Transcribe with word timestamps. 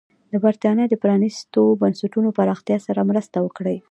د 0.31 0.33
برېټانیا 0.43 0.85
د 0.89 0.95
پرانېستو 1.03 1.61
بنسټونو 1.81 2.29
پراختیا 2.37 2.77
سره 2.87 3.07
مرسته 3.09 3.37
وکړي. 3.45 3.77